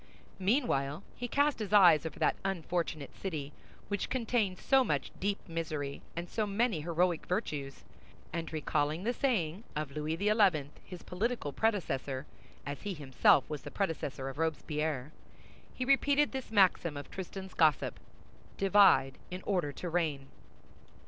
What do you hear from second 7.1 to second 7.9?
virtues,